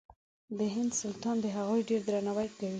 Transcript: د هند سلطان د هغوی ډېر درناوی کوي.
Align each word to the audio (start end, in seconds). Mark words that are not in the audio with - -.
د 0.57 0.59
هند 0.75 0.91
سلطان 1.01 1.35
د 1.41 1.45
هغوی 1.57 1.81
ډېر 1.89 2.01
درناوی 2.07 2.47
کوي. 2.55 2.69